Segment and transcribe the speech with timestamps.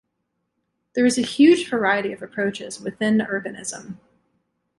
[0.95, 3.99] There is a huge variety of approaches within urbanism.